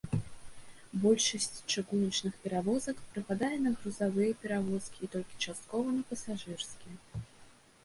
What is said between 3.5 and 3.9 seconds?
на